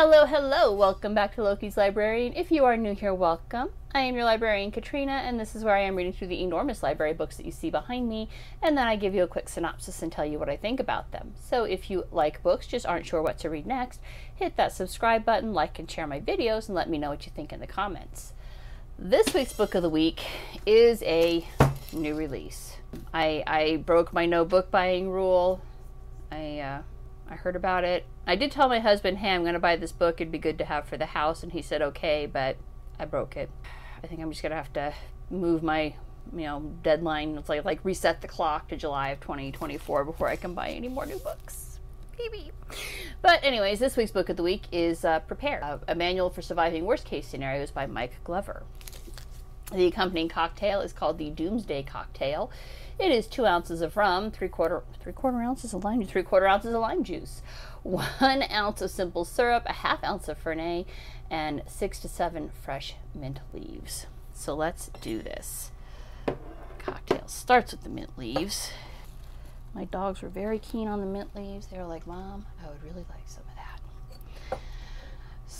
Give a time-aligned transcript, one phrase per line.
[0.00, 2.32] Hello, hello, welcome back to Loki's Librarian.
[2.34, 3.70] If you are new here, welcome.
[3.92, 6.84] I am your librarian, Katrina, and this is where I am reading through the enormous
[6.84, 8.28] library books that you see behind me,
[8.62, 11.10] and then I give you a quick synopsis and tell you what I think about
[11.10, 11.32] them.
[11.42, 14.00] So if you like books, just aren't sure what to read next,
[14.32, 17.32] hit that subscribe button, like and share my videos, and let me know what you
[17.34, 18.34] think in the comments.
[18.96, 20.24] This week's book of the week
[20.64, 21.44] is a
[21.92, 22.76] new release.
[23.12, 25.60] I, I broke my no book buying rule.
[26.30, 26.82] I, uh,
[27.30, 28.06] I heard about it.
[28.26, 30.20] I did tell my husband, hey, I'm going to buy this book.
[30.20, 31.42] It'd be good to have for the house.
[31.42, 32.56] And he said, okay, but
[32.98, 33.50] I broke it.
[34.02, 34.94] I think I'm just going to have to
[35.30, 35.94] move my,
[36.32, 37.36] you know, deadline.
[37.36, 40.88] It's like, like reset the clock to July of 2024 before I can buy any
[40.88, 41.78] more new books.
[42.18, 42.50] Maybe.
[43.22, 46.42] But anyways, this week's book of the week is uh, Prepare, uh, a manual for
[46.42, 48.64] surviving worst case scenarios by Mike Glover.
[49.72, 52.50] The accompanying cocktail is called the Doomsday Cocktail.
[52.98, 56.46] It is two ounces of rum, three quarter three quarter ounces of lime, three quarter
[56.46, 57.42] ounces of lime juice,
[57.82, 60.86] one ounce of simple syrup, a half ounce of Fernet,
[61.30, 64.06] and six to seven fresh mint leaves.
[64.32, 65.70] So let's do this.
[66.78, 68.70] Cocktail starts with the mint leaves.
[69.74, 71.66] My dogs were very keen on the mint leaves.
[71.66, 73.47] They were like, "Mom, I would really like some of that."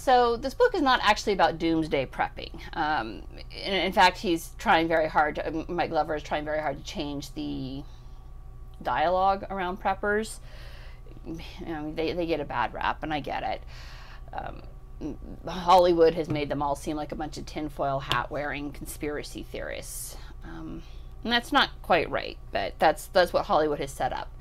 [0.08, 2.58] So this book is not actually about doomsday prepping.
[2.72, 5.34] Um, in, in, fact, he's trying very hard.
[5.34, 7.82] To, Mike Glover is trying very hard to change the
[8.82, 10.38] dialogue around preppers.
[11.26, 13.62] They they get a bad rap, and I get it.
[14.32, 15.12] Um,
[15.46, 20.16] Hollywood has made them all seem like a bunch of tinfoil hat wearing conspiracy theorists.
[20.42, 20.84] Um,
[21.22, 24.34] and that's not quite right, but that's that's what Hollywood has set up.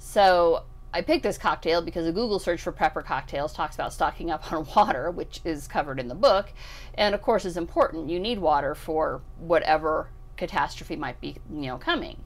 [0.00, 4.30] So I picked this cocktail because a Google search for prepper cocktails talks about stocking
[4.30, 6.52] up on water, which is covered in the book,
[6.94, 8.08] and of course is important.
[8.08, 12.22] You need water for whatever catastrophe might be, you know, coming.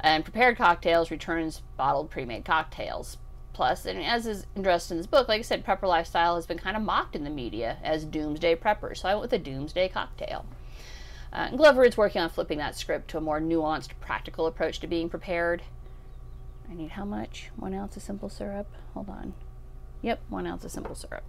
[0.00, 3.18] And prepared cocktails returns bottled pre-made cocktails.
[3.52, 6.58] Plus, and as is addressed in this book, like I said, prepper lifestyle has been
[6.58, 8.98] kind of mocked in the media as doomsday preppers.
[8.98, 10.46] So I went with a doomsday cocktail.
[11.32, 14.86] Uh, Glover is working on flipping that script to a more nuanced, practical approach to
[14.86, 15.62] being prepared.
[16.70, 17.50] I need how much?
[17.56, 18.68] One ounce of simple syrup.
[18.94, 19.34] Hold on.
[20.02, 21.24] Yep, one ounce of simple syrup.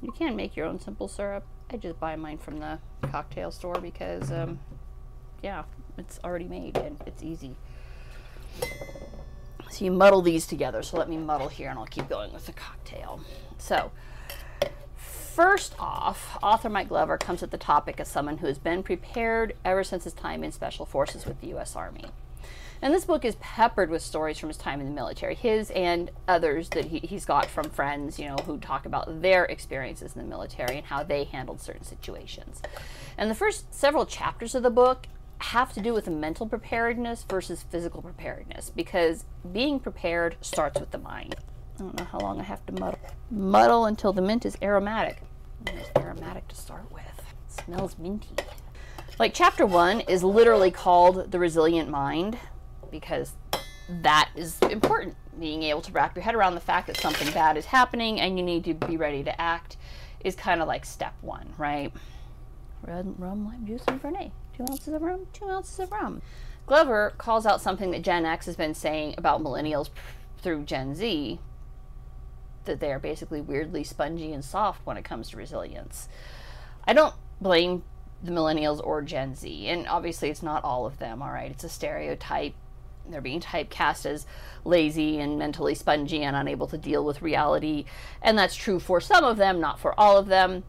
[0.00, 1.44] You can make your own simple syrup.
[1.70, 4.58] I just buy mine from the cocktail store because, um,
[5.42, 5.64] yeah,
[5.98, 7.56] it's already made and it's easy.
[9.70, 10.82] So you muddle these together.
[10.82, 13.20] So let me muddle here and I'll keep going with the cocktail.
[13.58, 13.92] So,
[14.96, 19.54] first off, author Mike Glover comes at the topic as someone who has been prepared
[19.64, 21.76] ever since his time in Special Forces with the U.S.
[21.76, 22.06] Army.
[22.82, 26.10] And this book is peppered with stories from his time in the military, his and
[26.26, 30.22] others that he, he's got from friends, you know, who talk about their experiences in
[30.22, 32.62] the military and how they handled certain situations.
[33.18, 35.06] And the first several chapters of the book
[35.38, 40.98] have to do with mental preparedness versus physical preparedness because being prepared starts with the
[40.98, 41.34] mind.
[41.76, 42.98] I don't know how long I have to muddle.
[43.30, 45.22] Muddle until the mint is aromatic.
[45.66, 47.02] It's aromatic to start with.
[47.04, 48.34] It smells minty.
[49.18, 52.38] Like chapter one is literally called The Resilient Mind
[52.90, 53.32] because
[53.88, 55.16] that is important.
[55.38, 58.38] Being able to wrap your head around the fact that something bad is happening and
[58.38, 59.76] you need to be ready to act
[60.22, 61.92] is kind of like step one, right?
[62.86, 64.32] Red rum, lime juice, and Fernet.
[64.56, 66.20] Two ounces of rum, two ounces of rum.
[66.66, 69.88] Glover calls out something that Gen X has been saying about millennials
[70.38, 71.38] through Gen Z
[72.64, 76.08] that they are basically weirdly spongy and soft when it comes to resilience.
[76.84, 77.82] I don't blame
[78.22, 81.50] the millennials or Gen Z, and obviously it's not all of them, all right?
[81.50, 82.54] It's a stereotype
[83.08, 84.26] they're being typecast as
[84.64, 87.84] lazy and mentally spongy and unable to deal with reality.
[88.22, 90.64] And that's true for some of them, not for all of them.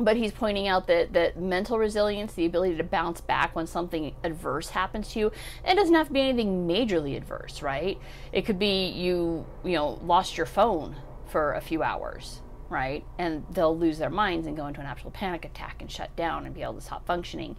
[0.00, 4.14] But he's pointing out that, that mental resilience, the ability to bounce back when something
[4.22, 5.32] adverse happens to you,
[5.66, 7.98] it doesn't have to be anything majorly adverse, right?
[8.30, 10.94] It could be you, you know, lost your phone
[11.26, 13.04] for a few hours, right?
[13.18, 16.46] And they'll lose their minds and go into an actual panic attack and shut down
[16.46, 17.56] and be able to stop functioning.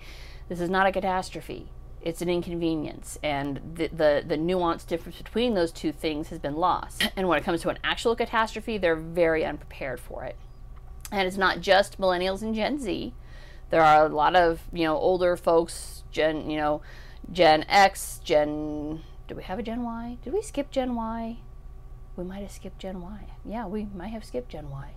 [0.48, 1.70] This is not a catastrophe
[2.02, 6.56] it's an inconvenience and the, the, the nuance difference between those two things has been
[6.56, 7.10] lost.
[7.16, 10.38] And when it comes to an actual catastrophe they're very unprepared for it.
[11.12, 13.14] And it's not just millennials and gen z.
[13.70, 16.82] There are a lot of you know older folks gen you know
[17.32, 20.18] gen x gen do we have a gen y?
[20.24, 21.38] Did we skip gen y?
[22.16, 23.28] We might have skipped gen y.
[23.46, 24.92] Yeah we might have skipped gen y.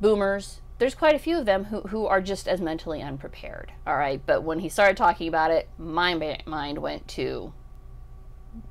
[0.00, 3.72] Boomers there's quite a few of them who, who are just as mentally unprepared.
[3.86, 4.20] All right.
[4.24, 7.52] But when he started talking about it, my mind went to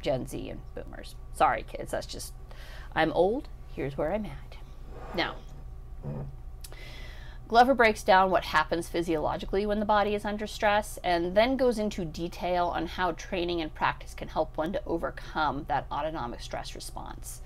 [0.01, 1.15] Gen Z and boomers.
[1.33, 1.91] Sorry, kids.
[1.91, 2.33] That's just,
[2.95, 3.47] I'm old.
[3.73, 4.57] Here's where I'm at.
[5.15, 5.35] Now,
[7.47, 11.77] Glover breaks down what happens physiologically when the body is under stress and then goes
[11.77, 16.73] into detail on how training and practice can help one to overcome that autonomic stress
[16.73, 17.41] response.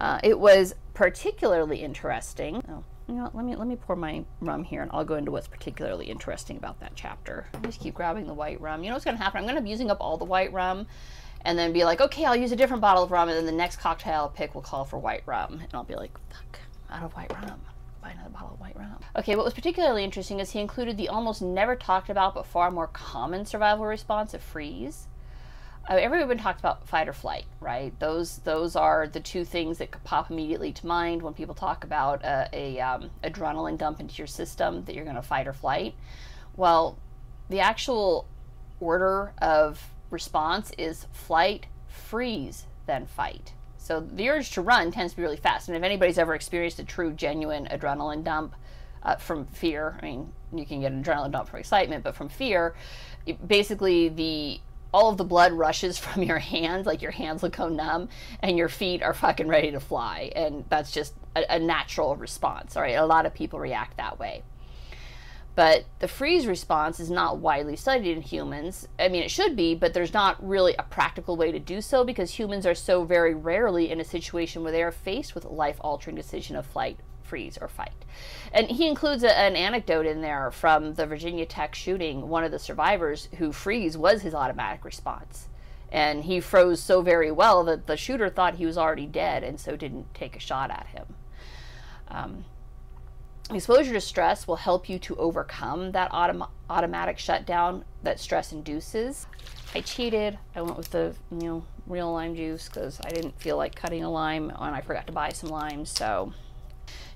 [0.00, 2.62] Uh, it was particularly interesting.
[2.68, 5.30] Oh, you know, let me let me pour my rum here, and I'll go into
[5.30, 7.46] what's particularly interesting about that chapter.
[7.54, 8.82] I just keep grabbing the white rum.
[8.82, 9.38] You know what's going to happen?
[9.38, 10.86] I'm going to be using up all the white rum,
[11.42, 13.52] and then be like, okay, I'll use a different bottle of rum, and then the
[13.52, 16.60] next cocktail I'll pick will call for white rum, and I'll be like, fuck,
[16.90, 17.60] out of white rum.
[18.02, 18.98] Buy another bottle of white rum.
[19.16, 22.70] Okay, what was particularly interesting is he included the almost never talked about but far
[22.70, 25.08] more common survival response of freeze.
[25.88, 27.98] Uh, everyone talked about fight or flight, right?
[28.00, 31.84] Those those are the two things that could pop immediately to mind when people talk
[31.84, 35.52] about a, a um, adrenaline dump into your system that you're going to fight or
[35.52, 35.94] flight.
[36.56, 36.98] Well,
[37.50, 38.26] the actual
[38.80, 43.52] order of response is flight, freeze, then fight.
[43.76, 45.68] So the urge to run tends to be really fast.
[45.68, 48.54] And if anybody's ever experienced a true, genuine adrenaline dump
[49.02, 52.30] uh, from fear, I mean, you can get an adrenaline dump from excitement, but from
[52.30, 52.74] fear,
[53.46, 54.60] basically the
[54.94, 58.08] all of the blood rushes from your hands, like your hands will go numb,
[58.40, 60.30] and your feet are fucking ready to fly.
[60.36, 62.76] And that's just a, a natural response.
[62.76, 64.44] All right, a lot of people react that way.
[65.56, 68.88] But the freeze response is not widely studied in humans.
[68.98, 72.04] I mean, it should be, but there's not really a practical way to do so
[72.04, 75.48] because humans are so very rarely in a situation where they are faced with a
[75.48, 78.04] life altering decision of flight, freeze, or fight.
[78.52, 82.28] And he includes a, an anecdote in there from the Virginia Tech shooting.
[82.28, 85.48] One of the survivors who freeze was his automatic response.
[85.90, 89.58] And he froze so very well that the shooter thought he was already dead and
[89.58, 91.06] so didn't take a shot at him.
[92.08, 92.44] Um,
[93.50, 99.26] Exposure to stress will help you to overcome that autom- automatic shutdown that stress induces.
[99.74, 100.38] I cheated.
[100.56, 104.02] I went with the you know real lime juice because I didn't feel like cutting
[104.02, 105.90] a lime and I forgot to buy some limes.
[105.90, 106.32] So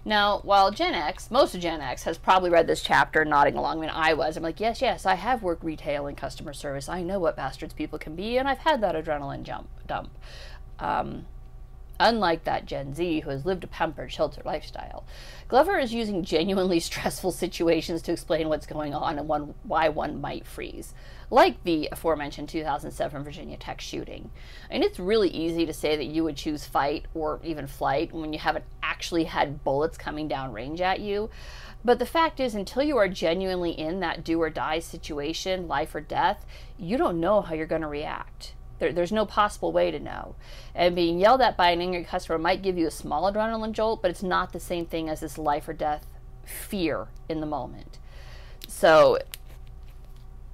[0.09, 3.79] now, while Gen X, most of Gen X has probably read this chapter nodding along.
[3.79, 4.37] I mean, I was.
[4.37, 6.89] I'm like, yes, yes, I have worked retail and customer service.
[6.89, 10.11] I know what bastards people can be, and I've had that adrenaline jump dump.
[10.79, 11.27] Um,
[12.01, 15.05] unlike that Gen Z who has lived a pampered, sheltered lifestyle.
[15.49, 20.21] Glover is using genuinely stressful situations to explain what's going on and one, why one
[20.21, 20.95] might freeze,
[21.31, 24.31] like the aforementioned 2007 Virginia Tech shooting.
[24.71, 28.33] And it's really easy to say that you would choose fight or even flight when
[28.33, 31.31] you haven't actually had bullets coming down range at you.
[31.85, 35.95] But the fact is, until you are genuinely in that do or die situation, life
[35.95, 36.45] or death,
[36.77, 38.55] you don't know how you're going to react.
[38.79, 40.35] There, there's no possible way to know.
[40.75, 44.03] And being yelled at by an angry customer might give you a small adrenaline jolt,
[44.03, 46.07] but it's not the same thing as this life or death
[46.45, 47.99] fear in the moment.
[48.67, 49.19] So,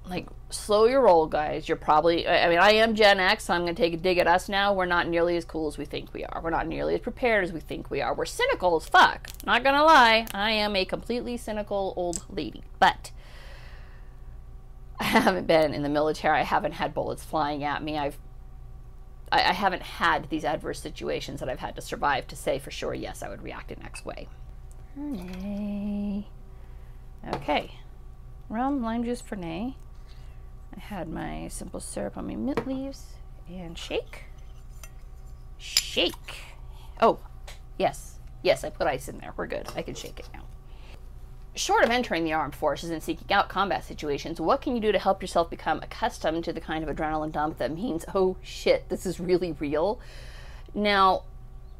[0.07, 1.67] like, slow your roll, guys.
[1.67, 4.17] You're probably, I mean, I am Gen X, so I'm going to take a dig
[4.17, 4.73] at us now.
[4.73, 6.41] We're not nearly as cool as we think we are.
[6.41, 8.13] We're not nearly as prepared as we think we are.
[8.13, 9.29] We're cynical as fuck.
[9.45, 10.27] Not going to lie.
[10.33, 12.63] I am a completely cynical old lady.
[12.79, 13.11] But
[14.99, 16.39] I haven't been in the military.
[16.39, 17.97] I haven't had bullets flying at me.
[17.97, 18.17] I've
[19.31, 22.69] I, I, haven't had these adverse situations that I've had to survive to say for
[22.69, 24.27] sure, yes, I would react in X way.
[27.33, 27.71] Okay.
[28.49, 29.73] Rum, lime juice Fernet.
[30.75, 33.15] I had my simple syrup on my mint leaves
[33.49, 34.25] and shake.
[35.57, 36.35] Shake.
[37.01, 37.19] Oh,
[37.77, 38.19] yes.
[38.43, 39.33] Yes, I put ice in there.
[39.35, 39.67] We're good.
[39.75, 40.43] I can shake it now
[41.55, 44.91] short of entering the armed forces and seeking out combat situations, what can you do
[44.91, 48.87] to help yourself become accustomed to the kind of adrenaline dump that means, oh shit,
[48.89, 49.99] this is really real?
[50.73, 51.23] Now,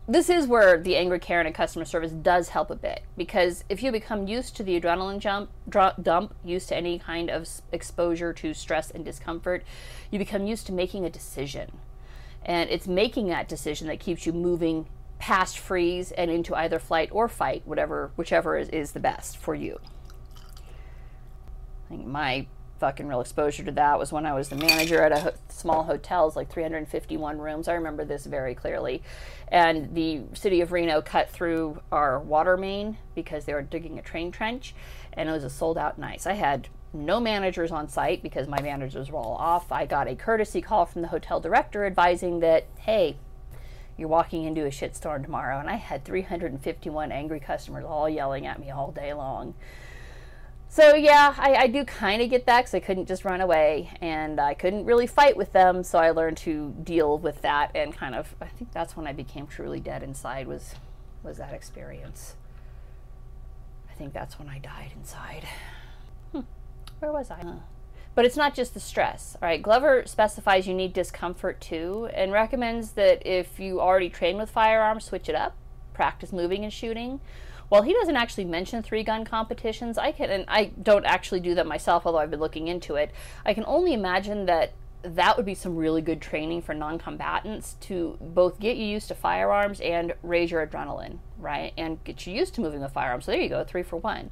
[0.07, 3.81] this is where the angry Karen and customer service does help a bit because if
[3.81, 8.53] you become used to the adrenaline jump dump, used to any kind of exposure to
[8.53, 9.63] stress and discomfort,
[10.12, 11.72] you become used to making a decision.
[12.46, 14.86] And it's making that decision that keeps you moving
[15.19, 19.55] past freeze and into either flight or fight, whatever, whichever is, is the best for
[19.55, 19.79] you.
[21.86, 22.48] I think my
[22.79, 25.84] fucking real exposure to that was when I was the manager at a ho- small
[25.84, 27.67] hotels, like 351 rooms.
[27.67, 29.01] I remember this very clearly.
[29.48, 34.01] And the city of Reno cut through our water main because they were digging a
[34.01, 34.75] train trench,
[35.13, 36.27] and it was a sold out night.
[36.27, 39.72] I had no managers on site because my managers were all off.
[39.72, 43.17] I got a courtesy call from the hotel director advising that, hey,
[43.97, 45.59] you're walking into a shitstorm tomorrow.
[45.59, 49.53] And I had 351 angry customers all yelling at me all day long.
[50.67, 53.91] So, yeah, I, I do kind of get that because I couldn't just run away
[54.01, 55.83] and I couldn't really fight with them.
[55.83, 59.13] So, I learned to deal with that and kind of, I think that's when I
[59.13, 60.75] became truly dead inside, was,
[61.23, 62.35] was that experience.
[63.89, 65.47] I think that's when I died inside.
[66.33, 66.41] Hmm.
[66.99, 67.39] Where was I?
[67.41, 67.53] Huh.
[68.15, 69.36] But it's not just the stress.
[69.41, 74.38] All right, Glover specifies you need discomfort too and recommends that if you already train
[74.38, 75.55] with firearms, switch it up,
[75.93, 77.19] practice moving and shooting.
[77.67, 81.55] While he doesn't actually mention three gun competitions, I can, and I don't actually do
[81.55, 83.12] that myself, although I've been looking into it.
[83.45, 87.74] I can only imagine that that would be some really good training for non combatants
[87.81, 91.73] to both get you used to firearms and raise your adrenaline, right?
[91.77, 93.21] And get you used to moving a firearm.
[93.21, 94.31] So there you go, three for one.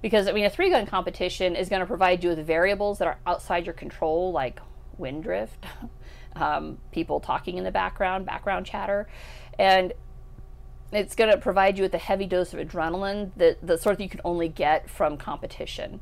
[0.00, 3.08] Because, I mean, a three gun competition is going to provide you with variables that
[3.08, 4.60] are outside your control, like
[4.96, 5.66] wind drift,
[6.36, 9.08] um, people talking in the background, background chatter.
[9.58, 9.92] And
[10.92, 14.04] it's going to provide you with a heavy dose of adrenaline, the, the sort that
[14.04, 16.00] you can only get from competition,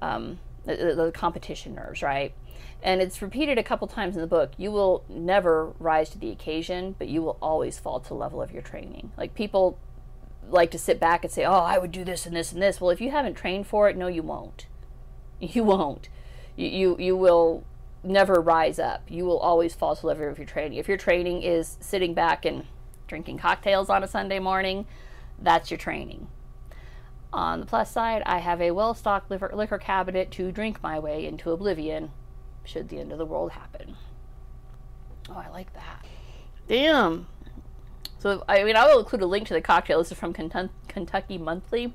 [0.00, 2.34] um, the, the competition nerves, right?
[2.82, 4.52] And it's repeated a couple times in the book.
[4.56, 8.40] You will never rise to the occasion, but you will always fall to the level
[8.40, 9.10] of your training.
[9.16, 9.78] Like people
[10.50, 12.80] like to sit back and say, "Oh, I would do this and this and this."
[12.80, 14.66] Well, if you haven't trained for it, no, you won't.
[15.40, 16.08] You won't.
[16.56, 17.62] You you, you will
[18.02, 19.02] never rise up.
[19.08, 20.78] You will always fall to the level of your training.
[20.78, 22.66] If your training is sitting back and
[23.06, 24.86] drinking cocktails on a Sunday morning,
[25.40, 26.26] that's your training.
[27.32, 30.98] On the plus side, I have a well stocked liquor, liquor cabinet to drink my
[30.98, 32.10] way into oblivion
[32.64, 33.96] should the end of the world happen.
[35.28, 36.06] Oh, I like that.
[36.66, 37.26] Damn.
[38.18, 39.98] So, I mean, I will include a link to the cocktail.
[39.98, 41.94] This is from Kentucky Monthly.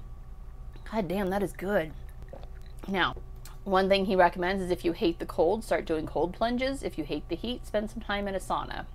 [0.92, 1.92] God damn, that is good.
[2.88, 3.15] Now,
[3.65, 6.82] one thing he recommends is if you hate the cold, start doing cold plunges.
[6.84, 8.86] If you hate the heat, spend some time in a sauna.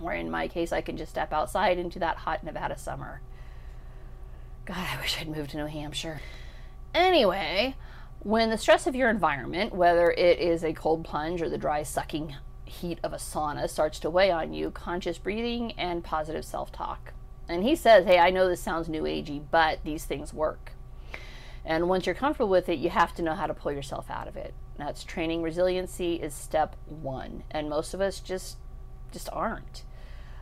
[0.00, 3.20] Or in my case, I can just step outside into that hot Nevada summer.
[4.64, 6.20] God, I wish I'd moved to New Hampshire.
[6.94, 7.76] Anyway,
[8.20, 11.82] when the stress of your environment, whether it is a cold plunge or the dry
[11.82, 16.72] sucking heat of a sauna, starts to weigh on you, conscious breathing and positive self
[16.72, 17.12] talk.
[17.48, 20.72] And he says, Hey, I know this sounds new agey, but these things work.
[21.64, 24.28] And once you're comfortable with it, you have to know how to pull yourself out
[24.28, 24.54] of it.
[24.76, 27.44] That's training resiliency is step one.
[27.50, 28.58] And most of us just
[29.12, 29.84] just aren't.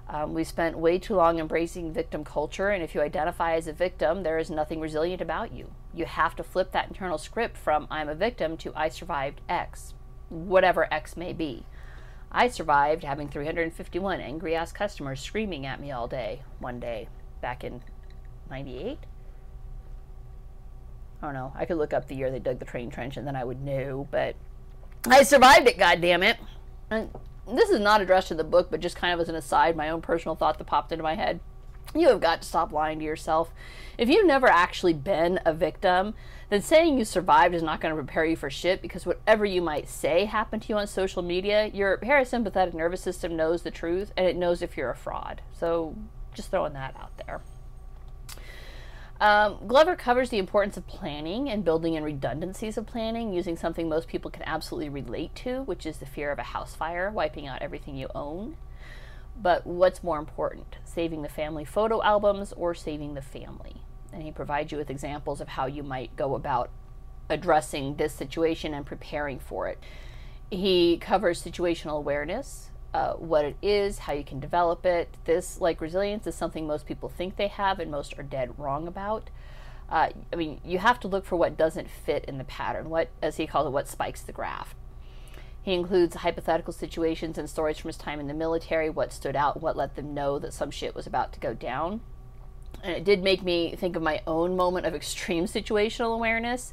[0.08, 3.72] Um, we spent way too long embracing victim culture, and if you identify as a
[3.72, 5.70] victim, there is nothing resilient about you.
[5.94, 9.94] You have to flip that internal script from I'm a victim to I survived X,
[10.28, 11.64] whatever X may be.
[12.34, 17.08] I survived having 351 angry ass customers screaming at me all day one day
[17.42, 17.82] back in
[18.50, 18.98] 98.
[21.20, 21.52] I don't know.
[21.54, 23.60] I could look up the year they dug the train trench and then I would
[23.60, 24.34] know, but
[25.06, 26.38] I survived it, God damn it.
[26.90, 27.10] And
[27.46, 29.90] this is not addressed in the book, but just kind of as an aside, my
[29.90, 31.40] own personal thought that popped into my head.
[31.94, 33.52] You have got to stop lying to yourself.
[33.98, 36.14] If you've never actually been a victim,
[36.48, 39.60] then saying you survived is not going to prepare you for shit because whatever you
[39.60, 44.12] might say happened to you on social media, your parasympathetic nervous system knows the truth
[44.16, 45.42] and it knows if you're a fraud.
[45.52, 45.96] So
[46.34, 47.40] just throwing that out there.
[49.20, 53.88] Um, Glover covers the importance of planning and building in redundancies of planning using something
[53.88, 57.46] most people can absolutely relate to, which is the fear of a house fire wiping
[57.46, 58.56] out everything you own.
[59.36, 63.82] But what's more important, saving the family photo albums or saving the family?
[64.12, 66.70] And he provides you with examples of how you might go about
[67.30, 69.78] addressing this situation and preparing for it.
[70.50, 75.16] He covers situational awareness, uh, what it is, how you can develop it.
[75.24, 78.86] This, like resilience, is something most people think they have and most are dead wrong
[78.86, 79.30] about.
[79.88, 83.08] Uh, I mean, you have to look for what doesn't fit in the pattern, what,
[83.22, 84.74] as he calls it, what spikes the graph.
[85.62, 89.62] He includes hypothetical situations and stories from his time in the military, what stood out,
[89.62, 92.00] what let them know that some shit was about to go down.
[92.82, 96.72] And it did make me think of my own moment of extreme situational awareness,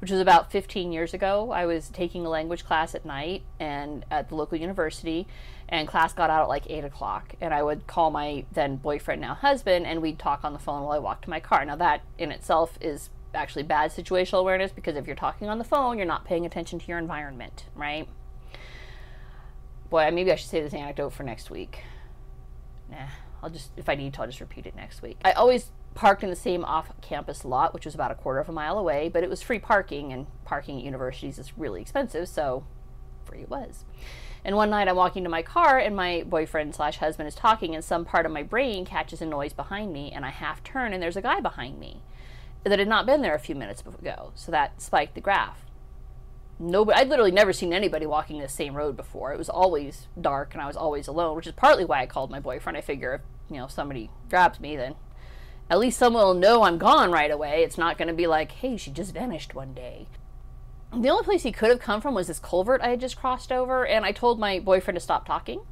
[0.00, 1.50] which was about 15 years ago.
[1.50, 5.26] I was taking a language class at night and at the local university,
[5.68, 7.34] and class got out at like 8 o'clock.
[7.42, 10.82] And I would call my then boyfriend, now husband, and we'd talk on the phone
[10.82, 11.62] while I walked to my car.
[11.66, 15.64] Now, that in itself is actually bad situational awareness because if you're talking on the
[15.64, 18.08] phone, you're not paying attention to your environment, right?
[19.90, 21.82] Boy, maybe I should say this anecdote for next week.
[22.88, 23.08] Nah,
[23.42, 25.18] I'll just, if I need to, I'll just repeat it next week.
[25.24, 28.48] I always parked in the same off campus lot, which was about a quarter of
[28.48, 32.28] a mile away, but it was free parking, and parking at universities is really expensive,
[32.28, 32.64] so
[33.24, 33.84] free it was.
[34.44, 37.74] And one night I'm walking to my car, and my boyfriend slash husband is talking,
[37.74, 40.92] and some part of my brain catches a noise behind me, and I half turn,
[40.92, 42.02] and there's a guy behind me
[42.62, 44.32] that had not been there a few minutes ago.
[44.36, 45.64] So that spiked the graph.
[46.62, 49.32] Nobody, I'd literally never seen anybody walking the same road before.
[49.32, 52.30] It was always dark, and I was always alone, which is partly why I called
[52.30, 52.76] my boyfriend.
[52.76, 54.94] I figure if you know somebody grabs me, then
[55.70, 57.64] at least someone will know I'm gone right away.
[57.64, 60.06] It's not going to be like, hey, she just vanished one day.
[60.92, 63.50] The only place he could have come from was this culvert I had just crossed
[63.50, 65.62] over, and I told my boyfriend to stop talking.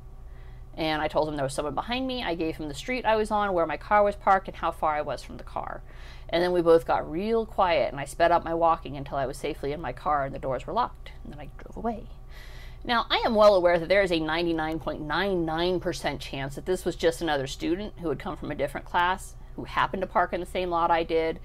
[0.79, 2.23] And I told him there was someone behind me.
[2.23, 4.71] I gave him the street I was on, where my car was parked, and how
[4.71, 5.83] far I was from the car.
[6.29, 9.27] And then we both got real quiet, and I sped up my walking until I
[9.27, 11.11] was safely in my car and the doors were locked.
[11.25, 12.07] And then I drove away.
[12.85, 17.21] Now, I am well aware that there is a 99.99% chance that this was just
[17.21, 20.47] another student who had come from a different class who happened to park in the
[20.47, 21.41] same lot I did.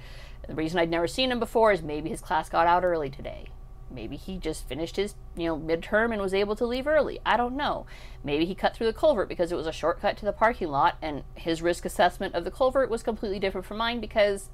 [0.48, 3.48] The reason I'd never seen him before is maybe his class got out early today.
[3.94, 7.20] Maybe he just finished his, you know, midterm and was able to leave early.
[7.26, 7.86] I don't know.
[8.24, 10.98] Maybe he cut through the culvert because it was a shortcut to the parking lot
[11.02, 14.50] and his risk assessment of the culvert was completely different from mine because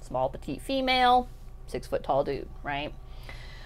[0.00, 1.28] small petite female,
[1.66, 2.94] 6 foot tall dude, right?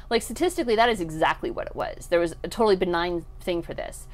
[0.08, 2.06] Like statistically that is exactly what it was.
[2.06, 4.06] There was a totally benign thing for this.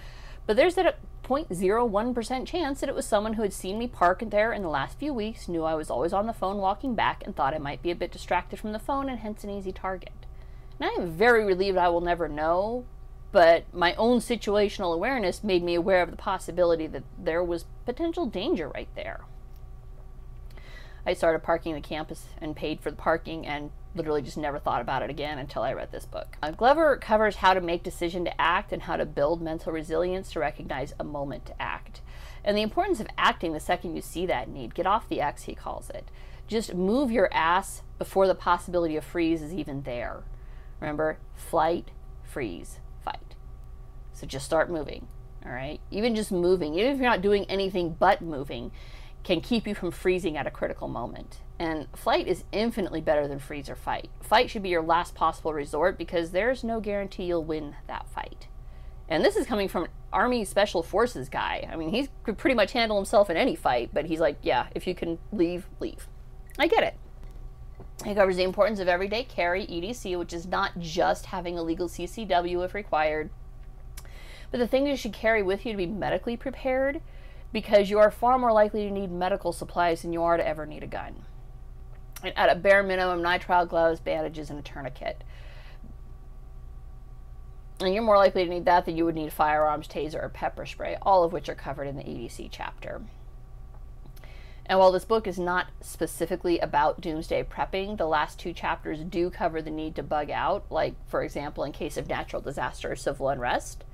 [0.47, 0.93] But there's that uh,
[1.25, 4.99] 0.01% chance that it was someone who had seen me park there in the last
[4.99, 7.83] few weeks, knew I was always on the phone walking back, and thought I might
[7.83, 10.25] be a bit distracted from the phone and hence an easy target.
[10.78, 12.85] And I am very relieved I will never know,
[13.33, 18.26] but my own situational awareness made me aware of the possibility that there was potential
[18.26, 19.21] danger right there.
[21.06, 24.80] I started parking the campus and paid for the parking and literally just never thought
[24.80, 26.37] about it again until I read this book.
[26.42, 30.33] Uh, Glover covers how to make decision to act and how to build mental resilience
[30.33, 32.00] to recognize a moment to act.
[32.45, 34.75] And the importance of acting the second you see that need.
[34.75, 36.11] Get off the X, he calls it.
[36.47, 40.23] Just move your ass before the possibility of freeze is even there.
[40.80, 41.90] Remember, flight,
[42.23, 43.35] freeze, fight.
[44.12, 45.09] So just start moving,
[45.45, 45.80] all right?
[45.90, 48.73] Even just moving, even if you're not doing anything but moving,
[49.25, 51.40] can keep you from freezing at a critical moment.
[51.59, 54.09] And flight is infinitely better than freeze or fight.
[54.21, 58.49] Fight should be your last possible resort because there's no guarantee you'll win that fight.
[59.09, 61.68] And this is coming from an Army Special Forces guy.
[61.71, 64.66] I mean, he could pretty much handle himself in any fight, but he's like, yeah,
[64.75, 66.09] if you can leave, leave.
[66.59, 66.97] I get it.
[68.05, 71.88] He covers the importance of everyday carry, EDC, which is not just having a legal
[71.88, 73.31] CCW if required,
[74.50, 77.00] but the things you should carry with you to be medically prepared
[77.53, 80.67] because you are far more likely to need medical supplies than you are to ever
[80.67, 81.25] need a gun.
[82.23, 85.25] And at a bare minimum, nitrile gloves, bandages, and a tourniquet.
[87.81, 90.65] And you're more likely to need that than you would need firearms, taser, or pepper
[90.65, 93.03] spray, all of which are covered in the EDC chapter.
[94.69, 99.31] And while this book is not specifically about doomsday prepping, the last two chapters do
[99.31, 102.97] cover the need to bug out, like, for example, in case of natural disaster or
[102.97, 103.85] civil unrest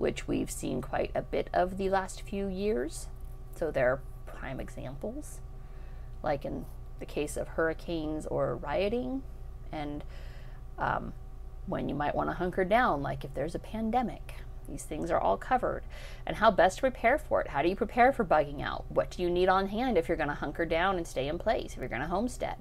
[0.00, 3.06] which we've seen quite a bit of the last few years.
[3.54, 5.40] So they're prime examples,
[6.22, 6.64] like in
[7.00, 9.22] the case of hurricanes or rioting,
[9.70, 10.02] and
[10.78, 11.12] um,
[11.66, 14.36] when you might want to hunker down, like if there's a pandemic.
[14.70, 15.82] These things are all covered.
[16.26, 17.48] And how best to prepare for it.
[17.48, 18.84] How do you prepare for bugging out?
[18.88, 21.38] What do you need on hand if you're going to hunker down and stay in
[21.38, 22.56] place, if you're going to homestead?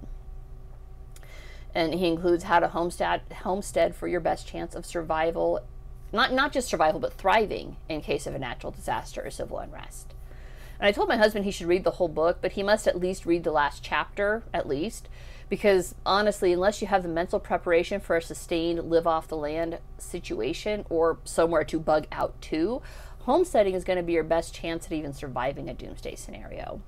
[1.74, 5.62] And he includes how to homestead, homestead for your best chance of survival
[6.12, 10.14] not, not just survival, but thriving in case of a natural disaster or civil unrest.
[10.80, 13.00] And I told my husband he should read the whole book, but he must at
[13.00, 15.10] least read the last chapter, at least,
[15.50, 19.80] because honestly, unless you have the mental preparation for a sustained live off the land
[19.98, 22.82] situation or somewhere to bug out to,
[23.20, 26.82] homesteading is going to be your best chance at even surviving a doomsday scenario.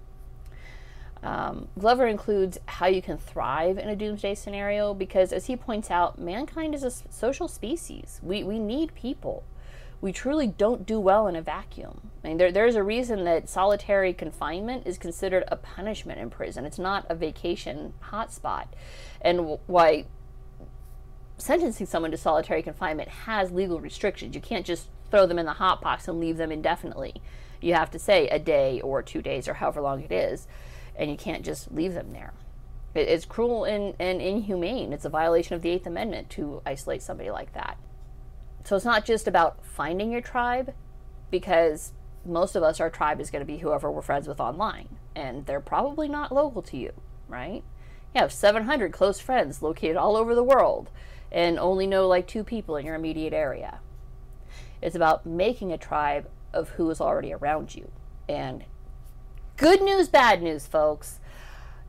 [1.24, 5.91] Um, Glover includes how you can thrive in a doomsday scenario because, as he points
[5.91, 8.19] out, mankind is a social species.
[8.24, 9.43] We, we need people.
[10.01, 12.09] We truly don't do well in a vacuum.
[12.23, 16.65] I mean, there, there's a reason that solitary confinement is considered a punishment in prison.
[16.65, 18.67] It's not a vacation hotspot.
[19.21, 20.05] And why
[21.37, 24.35] sentencing someone to solitary confinement has legal restrictions.
[24.35, 27.21] You can't just throw them in the hot box and leave them indefinitely.
[27.59, 30.47] You have to say a day or two days or however long it is
[30.95, 32.33] and you can't just leave them there.
[32.93, 34.93] It's cruel and, and inhumane.
[34.93, 37.77] It's a violation of the Eighth Amendment to isolate somebody like that.
[38.63, 40.74] So it's not just about finding your tribe,
[41.30, 41.93] because
[42.26, 45.45] most of us, our tribe is going to be whoever we're friends with online, and
[45.45, 46.93] they're probably not local to you,
[47.28, 47.63] right?
[48.13, 50.89] You have 700 close friends located all over the world,
[51.32, 53.80] and only know like two people in your immediate area.
[54.82, 57.89] It's about making a tribe of who is already around you
[58.28, 58.65] and
[59.62, 61.19] Good news, bad news, folks.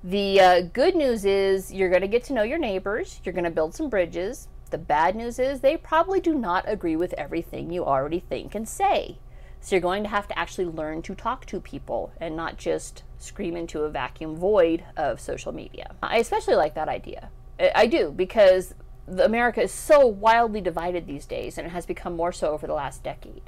[0.04, 3.46] The uh, good news is you're going to get to know your neighbors, you're going
[3.46, 4.46] to build some bridges.
[4.72, 8.66] The bad news is they probably do not agree with everything you already think and
[8.66, 9.18] say.
[9.60, 13.02] So you're going to have to actually learn to talk to people and not just
[13.18, 15.94] scream into a vacuum void of social media.
[16.02, 17.28] I especially like that idea.
[17.74, 18.74] I do because
[19.06, 22.72] America is so wildly divided these days and it has become more so over the
[22.72, 23.42] last decade.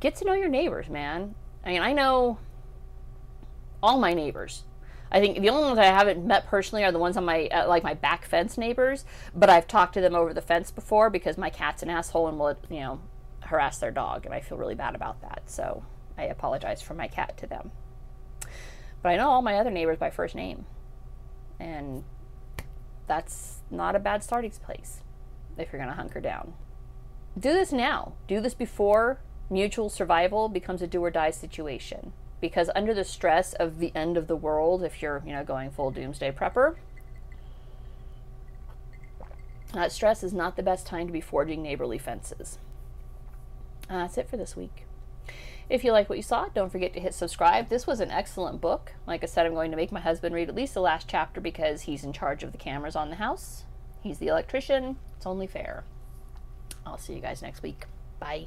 [0.00, 1.34] Get to know your neighbors, man.
[1.64, 2.40] I mean, I know
[3.82, 4.64] all my neighbors.
[5.10, 7.66] I think the only ones I haven't met personally are the ones on my uh,
[7.66, 11.38] like my back fence neighbors, but I've talked to them over the fence before because
[11.38, 13.00] my cat's an asshole and will you know
[13.40, 15.42] harass their dog, and I feel really bad about that.
[15.46, 15.84] So
[16.16, 17.70] I apologize for my cat to them.
[19.02, 20.66] But I know all my other neighbors by first name,
[21.58, 22.04] and
[23.06, 25.00] that's not a bad starting place
[25.56, 26.54] if you're going to hunker down.
[27.38, 28.14] Do this now.
[28.26, 33.52] Do this before mutual survival becomes a do or die situation because under the stress
[33.54, 36.76] of the end of the world, if you're, you know, going full doomsday prepper,
[39.74, 42.58] Uh, stress is not the best time to be forging neighborly fences.
[43.90, 44.86] Uh, that's it for this week.
[45.68, 47.68] If you like what you saw, don't forget to hit subscribe.
[47.68, 48.94] This was an excellent book.
[49.06, 51.40] Like I said, I'm going to make my husband read at least the last chapter
[51.40, 53.64] because he's in charge of the cameras on the house.
[54.00, 54.96] He's the electrician.
[55.16, 55.84] It's only fair.
[56.86, 57.84] I'll see you guys next week.
[58.18, 58.46] Bye.